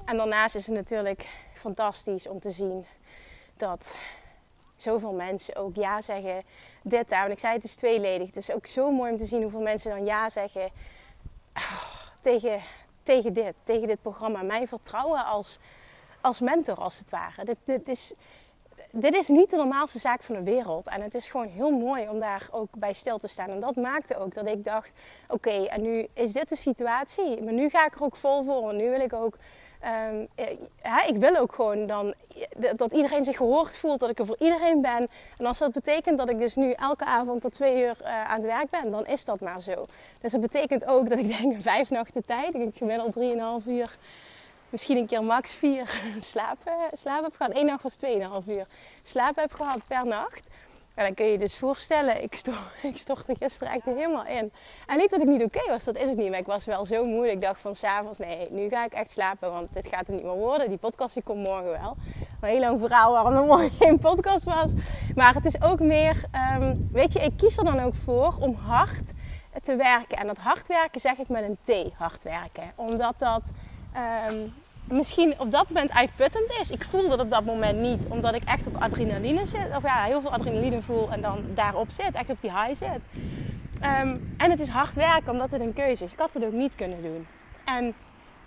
[0.04, 2.86] En daarnaast is het natuurlijk fantastisch om te zien
[3.56, 3.98] dat
[4.76, 6.42] zoveel mensen ook ja zeggen.
[6.82, 7.24] Dit daar.
[7.24, 8.26] En ik zei het is tweeledig.
[8.26, 10.70] Het is ook zo mooi om te zien hoeveel mensen dan ja zeggen
[12.20, 12.60] tegen,
[13.02, 14.42] tegen dit, tegen dit programma.
[14.42, 15.58] Mijn vertrouwen als,
[16.20, 17.44] als mentor, als het ware.
[17.44, 18.14] Dit, dit, is,
[18.90, 20.86] dit is niet de normaalste zaak van de wereld.
[20.86, 23.48] En het is gewoon heel mooi om daar ook bij stil te staan.
[23.48, 24.94] En dat maakte ook dat ik dacht:
[25.28, 27.42] oké, en nu is dit de situatie.
[27.42, 28.70] Maar nu ga ik er ook vol voor.
[28.70, 29.36] En nu wil ik ook
[30.83, 32.14] Ja, ik wil ook gewoon dan
[32.77, 35.09] dat iedereen zich gehoord voelt, dat ik er voor iedereen ben.
[35.38, 38.37] En als dat betekent dat ik dus nu elke avond tot twee uur uh, aan
[38.37, 39.87] het werk ben, dan is dat maar zo.
[40.21, 43.97] Dus dat betekent ook dat ik denk vijf nachten tijd, ik gemiddeld drieënhalf uur,
[44.69, 46.01] misschien een keer max vier
[46.33, 47.57] slapen, slaap heb gehad.
[47.57, 48.66] Eén nacht was tweeënhalf uur
[49.03, 50.49] slapen heb gehad per nacht.
[50.94, 54.53] En dan kun je je dus voorstellen, ik, stort, ik stortte gisteren echt helemaal in.
[54.87, 56.31] En niet dat ik niet oké was, dat is het niet.
[56.31, 57.31] Maar ik was wel zo moe.
[57.31, 59.50] Ik dacht van s'avonds, nee, nu ga ik echt slapen.
[59.50, 60.68] Want dit gaat er niet meer worden.
[60.68, 61.96] Die podcast komt morgen wel.
[62.40, 64.72] Een heel lang verhaal waarom er morgen geen podcast was.
[65.14, 66.24] Maar het is ook meer,
[66.61, 69.12] um, weet je, ik kies er dan ook voor om hard
[69.62, 70.18] te werken.
[70.18, 72.72] En dat hard werken zeg ik met een T, hard werken.
[72.74, 73.42] Omdat dat...
[74.31, 74.53] Um,
[74.85, 76.71] misschien op dat moment uitputtend is.
[76.71, 79.77] Ik voel dat op dat moment niet, omdat ik echt op adrenaline zit.
[79.77, 83.01] Of ja, heel veel adrenaline voel en dan daarop zit, echt op die high zit.
[83.83, 86.12] Um, en het is hard werken, omdat het een keuze is.
[86.12, 87.27] Ik had het ook niet kunnen doen.
[87.64, 87.95] En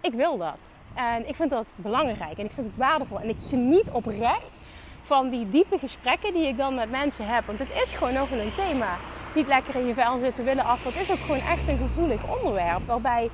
[0.02, 0.58] ik wil dat.
[0.94, 3.20] En ik vind dat belangrijk en ik vind het waardevol.
[3.20, 4.60] En ik geniet oprecht
[5.02, 7.46] van die diepe gesprekken die ik dan met mensen heb.
[7.46, 8.98] Want het is gewoon nog een thema.
[9.36, 10.84] Niet lekker in je vel zitten, willen af.
[10.84, 12.88] Het is ook gewoon echt een gevoelig onderwerp.
[12.88, 13.30] Waarbij,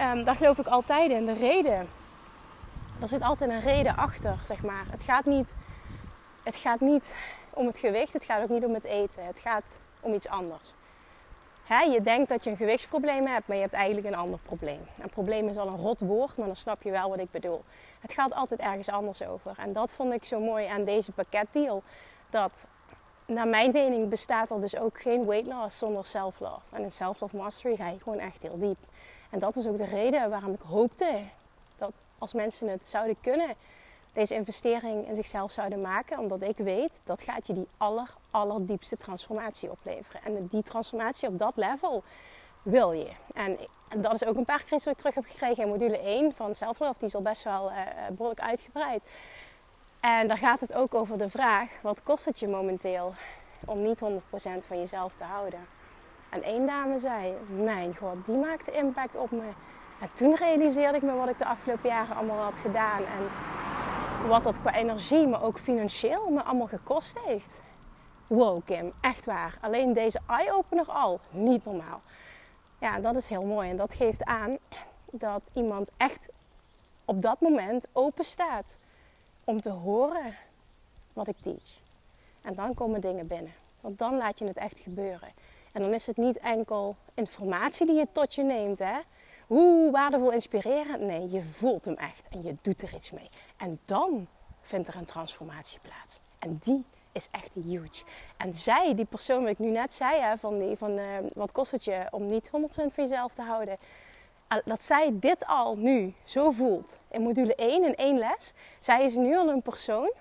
[0.00, 1.88] um, daar geloof ik altijd in, de reden
[3.00, 4.84] er zit altijd een reden achter, zeg maar.
[4.90, 5.54] Het gaat niet,
[6.42, 7.14] het gaat niet
[7.50, 9.26] om het gewicht, het gaat ook niet om het eten.
[9.26, 10.74] Het gaat om iets anders.
[11.68, 14.80] je denkt dat je een gewichtsprobleem hebt, maar je hebt eigenlijk een ander probleem.
[14.98, 17.64] Een probleem is al een rot woord, maar dan snap je wel wat ik bedoel.
[18.00, 19.54] Het gaat altijd ergens anders over.
[19.58, 21.82] En dat vond ik zo mooi aan deze pakketdeal.
[22.30, 22.66] Dat
[23.26, 26.60] naar mijn mening bestaat er dus ook geen weight loss zonder self-love.
[26.70, 28.78] En in self-love mastery ga je gewoon echt heel diep.
[29.30, 31.18] En dat is ook de reden waarom ik hoopte
[31.78, 33.54] dat als mensen het zouden kunnen,
[34.12, 36.18] deze investering in zichzelf zouden maken.
[36.18, 40.22] Omdat ik weet, dat gaat je die aller, allerdiepste transformatie opleveren.
[40.22, 42.02] En die transformatie op dat level
[42.62, 43.10] wil je.
[43.34, 43.58] En
[43.96, 46.54] dat is ook een paar keer wat ik terug heb gekregen in module 1 van
[46.54, 46.98] Self-Love.
[46.98, 47.78] Die is al best wel uh,
[48.10, 49.02] behoorlijk uitgebreid.
[50.00, 53.14] En daar gaat het ook over de vraag, wat kost het je momenteel
[53.66, 54.06] om niet 100%
[54.66, 55.60] van jezelf te houden?
[56.28, 59.48] En één dame zei, mijn god, die maakte impact op me.
[60.00, 63.04] En toen realiseerde ik me wat ik de afgelopen jaren allemaal had gedaan.
[63.04, 63.28] En
[64.28, 67.60] wat dat qua energie, maar ook financieel me allemaal gekost heeft.
[68.26, 69.58] Wow, Kim, echt waar.
[69.60, 72.00] Alleen deze eye-opener al, niet normaal.
[72.78, 73.70] Ja, dat is heel mooi.
[73.70, 74.58] En dat geeft aan
[75.10, 76.28] dat iemand echt
[77.04, 78.78] op dat moment open staat
[79.44, 80.34] om te horen
[81.12, 81.78] wat ik teach.
[82.42, 83.52] En dan komen dingen binnen.
[83.80, 85.28] Want dan laat je het echt gebeuren.
[85.72, 88.98] En dan is het niet enkel informatie die je tot je neemt, hè?
[89.46, 91.00] Hoe waardevol, inspirerend.
[91.00, 93.28] Nee, je voelt hem echt en je doet er iets mee.
[93.56, 94.26] En dan
[94.60, 96.20] vindt er een transformatie plaats.
[96.38, 98.04] En die is echt huge.
[98.36, 101.04] En zij, die persoon wat ik nu net zei, hè, van, die, van uh,
[101.34, 103.76] wat kost het je om niet 100% van jezelf te houden.
[104.64, 108.52] Dat zij dit al nu zo voelt in module 1, in één les.
[108.78, 110.12] Zij is nu al een persoon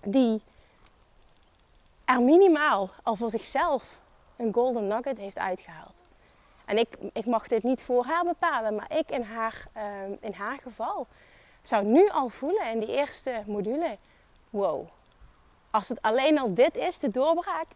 [0.00, 0.42] die
[2.04, 4.00] er minimaal al voor zichzelf
[4.36, 5.89] een golden nugget heeft uitgehaald.
[6.70, 10.32] En ik, ik mag dit niet voor haar bepalen, maar ik in haar, ehm, in
[10.32, 11.06] haar geval
[11.62, 13.98] zou nu al voelen in die eerste module:
[14.50, 14.88] wow,
[15.70, 17.66] als het alleen al dit is, de doorbraak,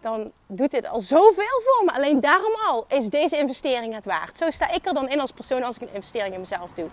[0.00, 1.92] dan doet dit al zoveel voor me.
[1.92, 4.38] Alleen daarom al is deze investering het waard.
[4.38, 6.88] Zo sta ik er dan in als persoon als ik een investering in mezelf doe.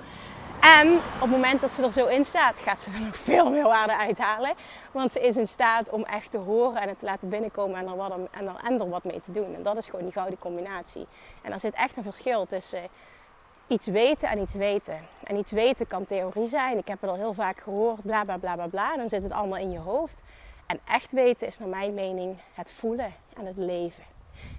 [0.61, 3.51] En op het moment dat ze er zo in staat, gaat ze er nog veel
[3.51, 4.53] meer waarde uithalen.
[4.91, 7.87] Want ze is in staat om echt te horen en het te laten binnenkomen en
[7.87, 9.55] er, wat, en er, en wat mee te doen.
[9.55, 11.07] En dat is gewoon die gouden combinatie.
[11.41, 12.81] En er zit echt een verschil tussen
[13.67, 14.99] iets weten en iets weten.
[15.23, 16.77] En iets weten kan theorie zijn.
[16.77, 18.97] Ik heb het al heel vaak gehoord, bla bla bla bla bla.
[18.97, 20.21] Dan zit het allemaal in je hoofd.
[20.65, 24.03] En echt weten is naar mijn mening het voelen en het leven.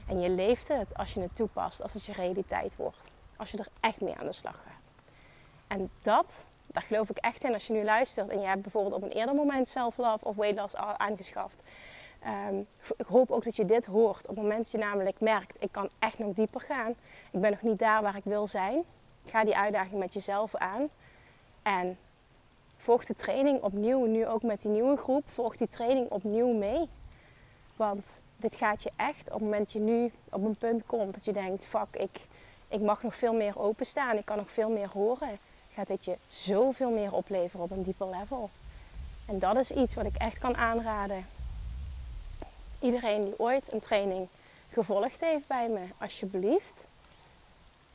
[0.08, 3.10] En je leeft het als je het toepast, als het je realiteit wordt.
[3.36, 4.71] Als je er echt mee aan de slag gaat.
[5.72, 8.94] En dat, daar geloof ik echt in als je nu luistert en je hebt bijvoorbeeld
[8.94, 11.62] op een eerder moment self-love of weight loss aangeschaft.
[12.48, 15.62] Um, ik hoop ook dat je dit hoort op het moment dat je namelijk merkt,
[15.62, 16.90] ik kan echt nog dieper gaan.
[17.30, 18.84] Ik ben nog niet daar waar ik wil zijn.
[19.26, 20.88] Ga die uitdaging met jezelf aan.
[21.62, 21.98] En
[22.76, 26.88] volg de training opnieuw, nu ook met die nieuwe groep, volg die training opnieuw mee.
[27.76, 31.14] Want dit gaat je echt op het moment dat je nu op een punt komt
[31.14, 32.26] dat je denkt, fuck, ik,
[32.68, 35.38] ik mag nog veel meer openstaan, ik kan nog veel meer horen,
[35.72, 38.50] gaat dit je zoveel meer opleveren op een dieper level.
[39.26, 41.26] En dat is iets wat ik echt kan aanraden.
[42.78, 44.28] Iedereen die ooit een training
[44.70, 46.88] gevolgd heeft bij me, alsjeblieft.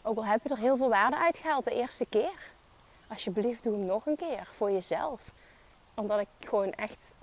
[0.01, 2.53] Ook al heb je er heel veel waarde uitgehaald de eerste keer.
[3.07, 5.31] Alsjeblieft, doe hem nog een keer voor jezelf.
[5.93, 7.15] Omdat ik gewoon echt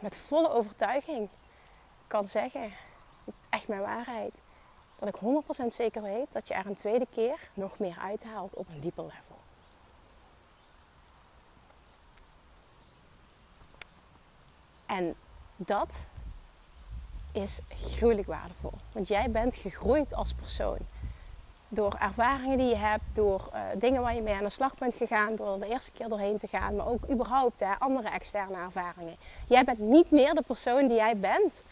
[0.00, 1.28] met volle overtuiging
[2.06, 2.72] kan zeggen,
[3.24, 4.34] het is echt mijn waarheid,
[4.98, 8.68] dat ik 100% zeker weet dat je er een tweede keer nog meer uithaalt op
[8.68, 9.33] een dieper level.
[14.86, 15.14] En
[15.56, 15.98] dat
[17.32, 18.72] is gruwelijk waardevol.
[18.92, 20.78] Want jij bent gegroeid als persoon.
[21.68, 24.94] Door ervaringen die je hebt, door uh, dingen waar je mee aan de slag bent
[24.94, 29.16] gegaan, door de eerste keer doorheen te gaan, maar ook überhaupt hè, andere externe ervaringen.
[29.48, 31.62] Jij bent niet meer de persoon die jij bent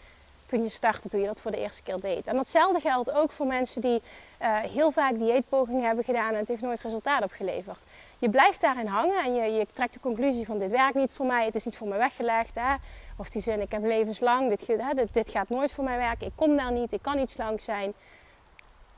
[0.52, 2.26] toen je startte, toen je dat voor de eerste keer deed.
[2.26, 4.02] En datzelfde geldt ook voor mensen die
[4.42, 7.84] uh, heel vaak dieetpogingen hebben gedaan en het heeft nooit resultaat opgeleverd.
[8.18, 11.26] Je blijft daarin hangen en je, je trekt de conclusie van dit werkt niet voor
[11.26, 12.54] mij, het is niet voor mij weggelegd.
[12.54, 12.74] Hè?
[13.16, 16.26] Of die zin, ik heb levenslang, dit, hè, dit, dit gaat nooit voor mij werken,
[16.26, 17.92] ik kom daar niet, ik kan niet slank zijn.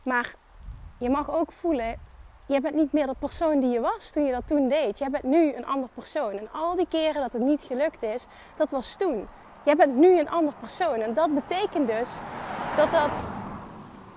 [0.02, 0.34] Maar
[0.98, 2.00] je mag ook voelen,
[2.46, 4.98] je bent niet meer de persoon die je was toen je dat toen deed.
[4.98, 6.38] Je bent nu een ander persoon.
[6.38, 9.28] En al die keren dat het niet gelukt is, dat was toen.
[9.64, 11.00] Jij bent nu een ander persoon.
[11.00, 12.08] En dat betekent dus
[12.76, 13.10] dat, dat,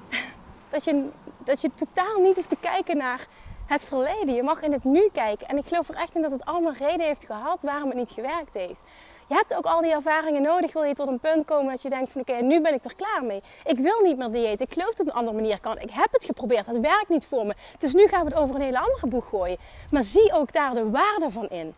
[0.69, 3.27] dat, je, dat je totaal niet hoeft te kijken naar
[3.65, 4.33] het verleden.
[4.33, 5.47] Je mag in het nu kijken.
[5.47, 8.11] En ik geloof er echt in dat het allemaal reden heeft gehad waarom het niet
[8.11, 8.81] gewerkt heeft.
[9.27, 10.73] Je hebt ook al die ervaringen nodig.
[10.73, 12.95] Wil je tot een punt komen dat je denkt van oké, nu ben ik er
[12.95, 13.41] klaar mee.
[13.65, 14.61] Ik wil niet meer dieet.
[14.61, 15.79] Ik geloof dat het een andere manier kan.
[15.79, 16.65] Ik heb het geprobeerd.
[16.65, 17.55] Het werkt niet voor me.
[17.79, 19.57] Dus nu gaan we het over een hele andere boeg gooien.
[19.91, 21.75] Maar zie ook daar de waarde van in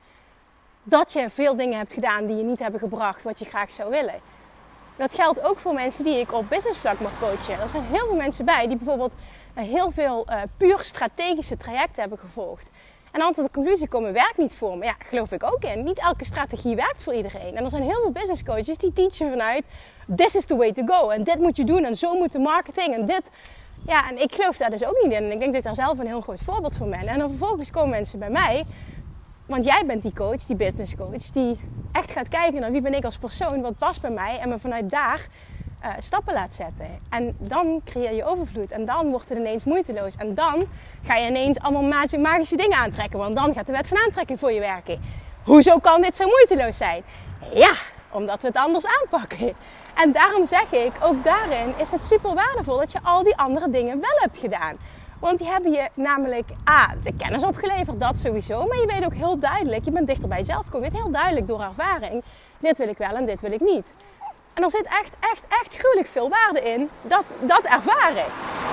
[0.83, 3.89] dat je veel dingen hebt gedaan die je niet hebben gebracht wat je graag zou
[3.89, 4.15] willen.
[4.95, 7.61] Dat geldt ook voor mensen die ik op businessvlak mag coachen.
[7.61, 9.13] Er zijn heel veel mensen bij die bijvoorbeeld
[9.53, 12.71] eh, heel veel uh, puur strategische trajecten hebben gevolgd.
[13.11, 14.85] En dan tot de conclusie komen, werkt niet voor me.
[14.85, 15.83] Ja, geloof ik ook in.
[15.83, 17.55] Niet elke strategie werkt voor iedereen.
[17.55, 19.65] En er zijn heel veel business coaches die teachen vanuit,
[20.15, 21.09] this is the way to go.
[21.09, 23.29] En dit moet je doen en zo moet de marketing en dit.
[23.85, 25.23] Ja, en ik geloof daar dus ook niet in.
[25.23, 27.07] En ik denk dat ik daar zelf een heel groot voorbeeld van ben.
[27.07, 28.65] En dan vervolgens komen mensen bij mij
[29.49, 31.59] want jij bent die coach, die business coach, die
[31.91, 34.59] echt gaat kijken naar wie ben ik als persoon, wat past bij mij en me
[34.59, 35.27] vanuit daar
[35.83, 36.87] uh, stappen laat zetten.
[37.09, 40.15] En dan creëer je overvloed en dan wordt het ineens moeiteloos.
[40.15, 40.67] En dan
[41.03, 44.51] ga je ineens allemaal magische dingen aantrekken, want dan gaat de wet van aantrekking voor
[44.51, 45.01] je werken.
[45.43, 47.03] Hoezo kan dit zo moeiteloos zijn?
[47.53, 47.73] Ja,
[48.11, 49.53] omdat we het anders aanpakken.
[49.95, 53.69] En daarom zeg ik, ook daarin is het super waardevol dat je al die andere
[53.69, 54.77] dingen wel hebt gedaan.
[55.19, 58.65] Want die hebben je namelijk A, de kennis opgeleverd, dat sowieso.
[58.65, 60.85] Maar je weet ook heel duidelijk, je bent dichter bij jezelf gekomen.
[60.85, 62.23] Je weet heel duidelijk door ervaring,
[62.57, 63.95] dit wil ik wel en dit wil ik niet.
[64.53, 68.25] En er zit echt, echt, echt gruwelijk veel waarde in dat, dat ervaren.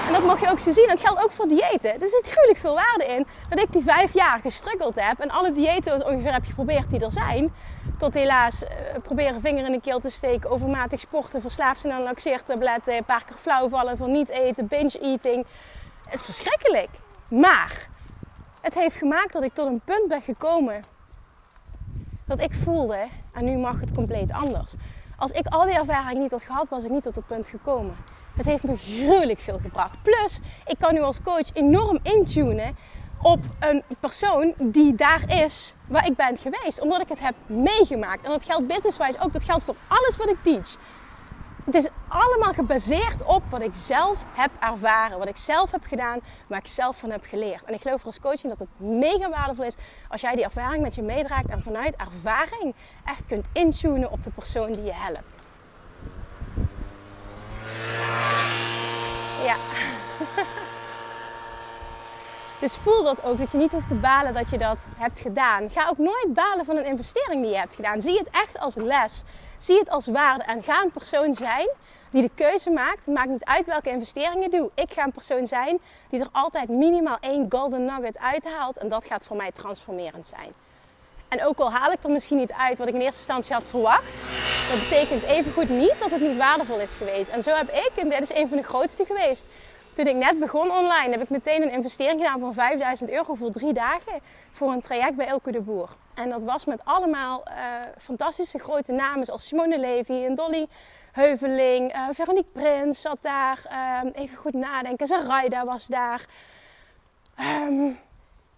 [0.07, 0.85] En dat mag je ook zo zien.
[0.85, 2.01] En het geldt ook voor diëten.
[2.01, 5.21] Er zit gruwelijk veel waarde in dat ik die vijf jaar gestruggeld heb.
[5.21, 7.53] En alle diëten ongeveer heb geprobeerd die er zijn.
[7.99, 8.69] Tot helaas uh,
[9.03, 13.25] proberen vinger in de keel te steken, overmatig sporten, verslaafd zijn aan laxeertabletten, een paar
[13.25, 15.47] keer flauw vallen van niet eten, binge eating.
[16.07, 16.91] Het is verschrikkelijk.
[17.29, 17.89] Maar
[18.61, 20.85] het heeft gemaakt dat ik tot een punt ben gekomen
[22.25, 24.75] dat ik voelde, en nu mag het compleet anders.
[25.17, 27.97] Als ik al die ervaring niet had gehad, was ik niet tot dat punt gekomen.
[28.37, 30.03] Het heeft me gruwelijk veel gebracht.
[30.03, 32.77] Plus, ik kan nu als coach enorm intunen
[33.23, 36.81] op een persoon die daar is waar ik ben geweest.
[36.81, 38.25] Omdat ik het heb meegemaakt.
[38.25, 39.33] En dat geldt businesswise ook.
[39.33, 40.77] Dat geldt voor alles wat ik teach.
[41.67, 46.21] Het is allemaal gebaseerd op wat ik zelf heb ervaren, wat ik zelf heb gedaan,
[46.47, 47.65] waar ik zelf van heb geleerd.
[47.65, 49.77] En ik geloof als coaching dat het mega waardevol is
[50.09, 52.75] als jij die ervaring met je meedraagt en vanuit ervaring
[53.05, 55.39] echt kunt intunen op de persoon die je helpt.
[59.45, 59.57] Ja.
[62.61, 65.71] Dus voel dat ook, dat je niet hoeft te balen dat je dat hebt gedaan.
[65.71, 68.03] Ga ook nooit balen van een investering die je hebt gedaan.
[68.03, 69.23] Zie het echt als les.
[69.57, 71.69] Zie het als waarde en ga een persoon zijn
[72.11, 73.07] die de keuze maakt.
[73.07, 74.71] Maakt niet uit welke investeringen je doe.
[74.75, 75.79] Ik ga een persoon zijn
[76.11, 78.77] die er altijd minimaal één golden nugget uithaalt.
[78.77, 80.53] En dat gaat voor mij transformerend zijn.
[81.29, 83.67] En ook al haal ik er misschien niet uit wat ik in eerste instantie had
[83.67, 84.23] verwacht,
[84.71, 87.29] dat betekent evengoed niet dat het niet waardevol is geweest.
[87.29, 89.45] En zo heb ik, en dit is een van de grootste geweest,
[89.97, 93.51] Toen ik net begon online, heb ik meteen een investering gedaan van 5000 euro voor
[93.51, 94.21] drie dagen.
[94.51, 95.89] Voor een traject bij Elke de Boer.
[96.15, 97.55] En dat was met allemaal uh,
[97.99, 100.67] fantastische grote namen zoals Simone Levy en Dolly
[101.13, 101.95] Heuveling.
[101.95, 103.63] Uh, Veronique Prins zat daar.
[103.71, 105.07] Uh, even goed nadenken.
[105.07, 106.25] Zaraida was daar.
[107.41, 107.99] Um,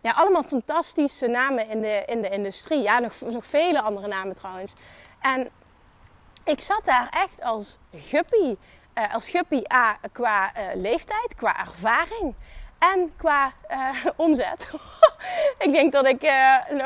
[0.01, 2.83] ja, allemaal fantastische namen in de, in de industrie.
[2.83, 4.73] Ja, nog, nog vele andere namen trouwens.
[5.21, 5.49] En
[6.45, 8.57] ik zat daar echt als guppy.
[8.99, 12.35] Uh, als guppy A, qua uh, leeftijd, qua ervaring
[12.79, 14.71] en qua uh, omzet.
[15.67, 16.21] ik denk dat ik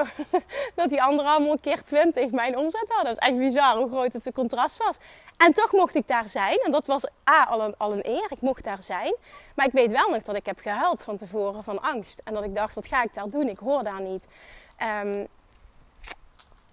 [0.74, 3.14] dat die anderen allemaal keer 20 mijn omzet hadden.
[3.14, 4.96] Dat is echt bizar hoe groot het contrast was.
[5.36, 6.58] En toch mocht ik daar zijn.
[6.64, 8.26] En dat was A, al een, al een eer.
[8.28, 9.16] Ik mocht daar zijn.
[9.54, 12.20] Maar ik weet wel nog dat ik heb gehuild van tevoren van angst.
[12.24, 13.48] En dat ik dacht, wat ga ik daar doen?
[13.48, 14.26] Ik hoor daar niet.
[15.04, 15.28] Um,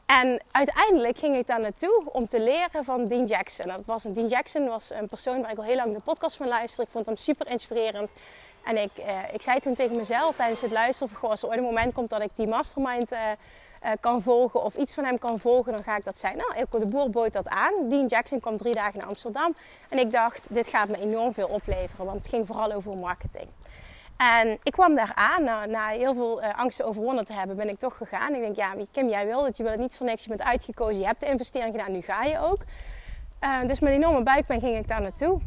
[0.09, 3.67] en uiteindelijk ging ik daar naartoe om te leren van Dean Jackson.
[3.67, 6.37] Dat was een, Dean Jackson was een persoon waar ik al heel lang de podcast
[6.37, 6.83] van luisterde.
[6.83, 8.11] Ik vond hem super inspirerend.
[8.63, 11.63] En ik, eh, ik zei toen tegen mezelf tijdens het luisteren: als er ooit een
[11.63, 13.19] moment komt dat ik die mastermind eh,
[13.85, 16.37] uh, kan volgen of iets van hem kan volgen, dan ga ik dat zijn.
[16.37, 17.89] Nou, Ilko de Boer bood dat aan.
[17.89, 19.55] Dean Jackson kwam drie dagen naar Amsterdam.
[19.89, 23.47] En ik dacht, dit gaat me enorm veel opleveren, want het ging vooral over marketing.
[24.19, 27.69] En ik kwam daar aan, na, na heel veel uh, angsten overwonnen te hebben, ben
[27.69, 28.33] ik toch gegaan.
[28.33, 30.41] Ik denk, ja, Kim, jij wil het, je wil het niet voor niks, je bent
[30.41, 32.59] uitgekozen, je hebt de investering gedaan, nu ga je ook.
[33.41, 35.39] Uh, dus met enorme buikpijn ging ik daar naartoe.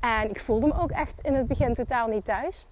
[0.00, 2.66] En ik voelde me ook echt in het begin totaal niet thuis.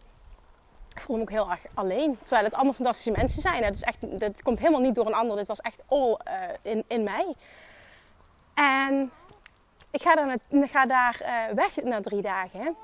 [0.94, 2.18] Ik voelde me ook heel erg alleen.
[2.18, 3.64] Terwijl het allemaal fantastische mensen zijn.
[3.64, 5.37] Het, is echt, het komt helemaal niet door een ander.
[5.37, 7.35] Dit was echt all uh, in, in mij.
[8.55, 9.11] En
[9.90, 11.21] ik ga, ga daar
[11.55, 12.77] weg na drie dagen.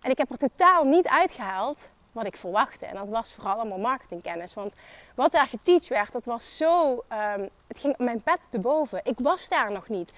[0.00, 2.86] En ik heb er totaal niet uitgehaald wat ik verwachtte.
[2.86, 4.54] En dat was vooral allemaal marketingkennis.
[4.54, 4.74] Want
[5.14, 6.90] wat daar geteacht werd, dat was zo...
[7.36, 9.00] Um, het ging mijn pet te boven.
[9.04, 10.12] Ik was daar nog niet.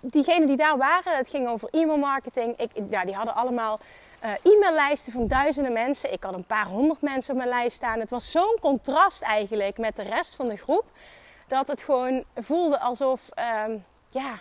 [0.00, 2.56] Diegenen die daar waren, het ging over e-mail marketing.
[2.56, 3.78] Ik, ja, die hadden allemaal
[4.24, 6.12] uh, e-maillijsten van duizenden mensen.
[6.12, 8.00] Ik had een paar honderd mensen op mijn lijst staan.
[8.00, 10.84] Het was zo'n contrast eigenlijk met de rest van de groep.
[11.48, 13.74] Dat het gewoon voelde alsof, uh,
[14.08, 14.38] ja,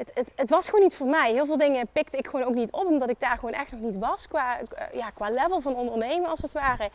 [0.00, 1.32] het, het, het, was gewoon niet voor mij.
[1.32, 3.80] Heel veel dingen pikte ik gewoon ook niet op, omdat ik daar gewoon echt nog
[3.80, 4.28] niet was.
[4.28, 4.58] Qua,
[4.92, 6.90] ja, qua level van ondernemen als het ware.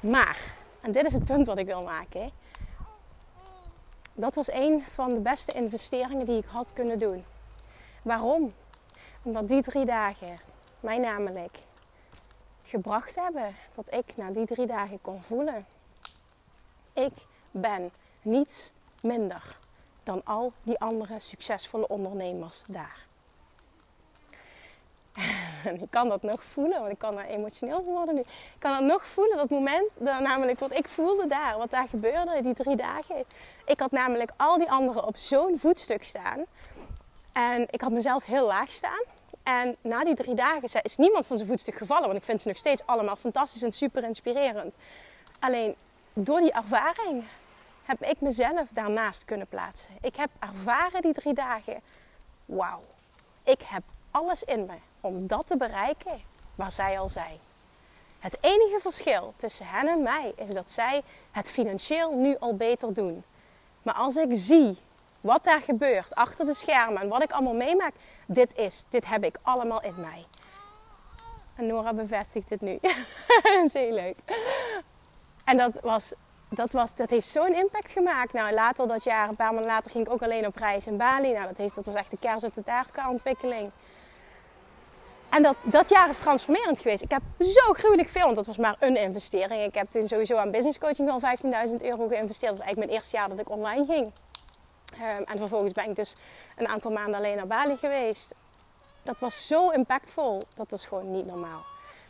[0.00, 0.38] Maar,
[0.80, 2.30] en dit is het punt wat ik wil maken.
[4.12, 7.24] Dat was een van de beste investeringen die ik had kunnen doen.
[8.02, 8.52] Waarom?
[9.22, 10.38] Omdat die drie dagen
[10.80, 11.58] mij namelijk
[12.62, 15.66] gebracht hebben dat ik na die drie dagen kon voelen.
[16.92, 17.12] Ik
[17.50, 17.92] ben
[18.22, 19.58] niets minder
[20.02, 23.08] dan al die andere succesvolle ondernemers daar.
[25.80, 28.20] Ik kan dat nog voelen, want ik kan er emotioneel van worden nu.
[28.20, 31.88] Ik kan dat nog voelen, dat moment, dat, namelijk wat ik voelde daar, wat daar
[31.88, 33.24] gebeurde die drie dagen.
[33.64, 36.44] Ik had namelijk al die anderen op zo'n voetstuk staan.
[37.32, 39.02] En ik had mezelf heel laag staan.
[39.42, 42.06] En na die drie dagen is niemand van zijn voetstuk gevallen.
[42.06, 44.74] Want ik vind ze nog steeds allemaal fantastisch en super inspirerend.
[45.38, 45.74] Alleen
[46.12, 47.24] door die ervaring
[47.90, 49.94] heb ik mezelf daarnaast kunnen plaatsen.
[50.00, 51.80] Ik heb ervaren die drie dagen.
[52.44, 52.80] Wauw,
[53.42, 56.20] ik heb alles in me om dat te bereiken
[56.54, 57.38] waar zij al zijn.
[58.18, 62.94] Het enige verschil tussen hen en mij is dat zij het financieel nu al beter
[62.94, 63.24] doen.
[63.82, 64.78] Maar als ik zie
[65.20, 67.92] wat daar gebeurt achter de schermen en wat ik allemaal meemaak,
[68.26, 70.26] dit is, dit heb ik allemaal in mij.
[71.54, 72.78] En Nora bevestigt het nu.
[73.42, 74.16] dat heel leuk.
[75.44, 76.12] En dat, was,
[76.50, 78.32] dat, was, dat heeft zo'n impact gemaakt.
[78.32, 80.96] Nou, later dat jaar, een paar maanden later, ging ik ook alleen op reis in
[80.96, 81.32] Bali.
[81.32, 83.70] Nou, dat, heeft, dat was echt de kers op de taart qua ontwikkeling.
[85.28, 87.02] En dat, dat jaar is transformerend geweest.
[87.02, 89.64] Ik heb zo gruwelijk veel, want dat was maar een investering.
[89.64, 91.20] Ik heb toen sowieso aan business coaching al
[91.68, 92.50] 15.000 euro geïnvesteerd.
[92.50, 94.12] Dat was eigenlijk mijn eerste jaar dat ik online ging.
[94.94, 96.14] Um, en vervolgens ben ik dus
[96.56, 98.34] een aantal maanden alleen naar Bali geweest.
[99.02, 100.42] Dat was zo impactvol.
[100.54, 101.64] Dat was gewoon niet normaal.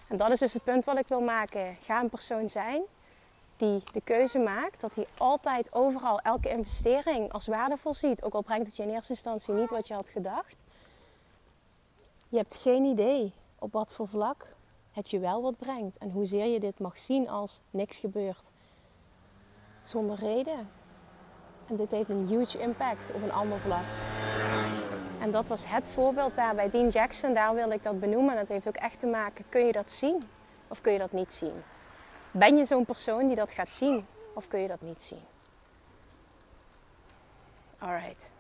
[0.09, 1.77] En dat is dus het punt wat ik wil maken.
[1.81, 2.83] Ga een persoon zijn
[3.61, 8.23] die de keuze maakt dat hij altijd overal elke investering als waardevol ziet.
[8.23, 10.63] Ook al brengt het je in eerste instantie niet wat je had gedacht.
[12.29, 14.47] Je hebt geen idee op wat voor vlak
[14.93, 15.99] het je wel wat brengt.
[15.99, 18.51] En hoezeer je dit mag zien als niks gebeurt.
[19.83, 20.71] Zonder reden.
[21.67, 23.85] En dit heeft een huge impact op een ander vlak.
[25.21, 27.35] En dat was het voorbeeld daar bij Dean Jackson.
[27.35, 28.33] Daar wil ik dat benoemen.
[28.33, 30.23] En dat heeft ook echt te maken, kun je dat zien
[30.69, 31.63] of kun je dat niet zien?
[32.31, 35.23] Ben je zo'n persoon die dat gaat zien of kun je dat niet zien?
[37.79, 38.31] Alright.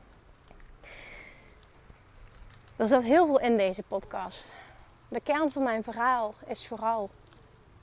[2.76, 4.52] Er zat heel veel in deze podcast.
[5.08, 7.10] De kern van mijn verhaal is vooral: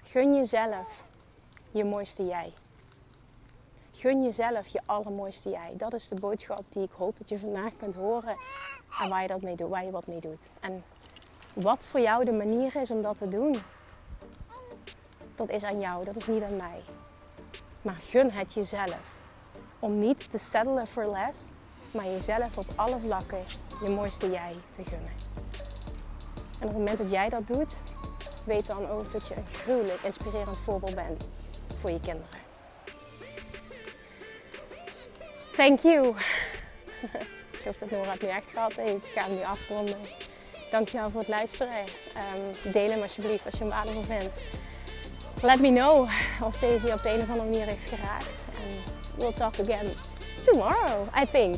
[0.03, 1.03] gun jezelf
[1.71, 2.53] je mooiste jij.
[3.91, 5.73] Gun jezelf je allermooiste jij.
[5.77, 8.37] Dat is de boodschap die ik hoop dat je vandaag kunt horen
[9.01, 10.53] en waar je, dat mee doet, waar je wat mee doet.
[10.59, 10.83] En
[11.53, 13.55] wat voor jou de manier is om dat te doen,
[15.37, 16.81] dat is aan jou, dat is niet aan mij.
[17.81, 19.15] Maar gun het jezelf.
[19.79, 21.53] Om niet te settelen for less,
[21.91, 23.43] maar jezelf op alle vlakken
[23.83, 25.11] je mooiste jij te gunnen.
[26.59, 27.81] En op het moment dat jij dat doet,
[28.45, 31.29] weet dan ook dat je een gruwelijk inspirerend voorbeeld bent
[31.75, 32.39] voor je kinderen.
[35.55, 36.07] Thank you.
[37.57, 39.07] Ik hoop dat Nora het nu echt gehad heeft.
[39.07, 39.97] Ik ga hem nu afronden.
[40.71, 41.77] Dankjewel voor het luisteren.
[42.63, 44.41] Um, deel hem alsjeblieft als je hem waardevol vindt.
[45.41, 46.09] Let me know
[46.43, 48.47] of deze je op de een of andere manier heeft geraakt.
[48.53, 49.87] En we'll talk again
[50.43, 51.55] tomorrow, I think.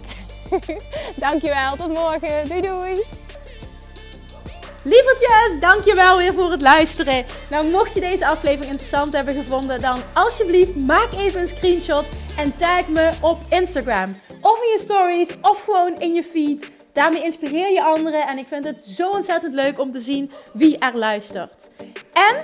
[1.16, 2.48] Dankjewel, tot morgen.
[2.48, 3.04] Doei doei.
[4.82, 7.26] Lievertjes, dankjewel weer voor het luisteren.
[7.50, 12.06] Nou, mocht je deze aflevering interessant hebben gevonden, dan alsjeblieft maak even een screenshot
[12.38, 14.20] en tag me op Instagram.
[14.42, 16.68] Of in je stories, of gewoon in je feed.
[16.94, 20.78] Daarmee inspireer je anderen en ik vind het zo ontzettend leuk om te zien wie
[20.78, 21.68] er luistert.
[22.14, 22.44] En